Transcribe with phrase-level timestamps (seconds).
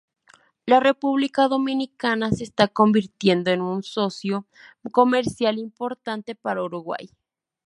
[0.65, 4.47] La República Dominicana se está convirtiendo en un socio
[4.91, 7.11] comercial importante para Uruguay.